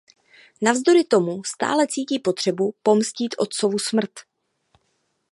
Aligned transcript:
Navzdory 0.61 1.03
tomu 1.03 1.43
stále 1.43 1.87
cítí 1.87 2.19
potřebu 2.19 2.73
pomstít 2.83 3.35
otcovu 3.37 3.79
smrt. 3.79 4.11